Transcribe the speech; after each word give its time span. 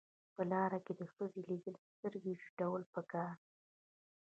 په 0.35 0.41
لار 0.51 0.71
کې 0.85 0.93
د 0.99 1.01
ښځې 1.13 1.41
لیدل 1.49 1.75
سترګې 1.93 2.33
ټیټول 2.41 2.81
پکار 2.95 3.33
دي. 3.41 3.51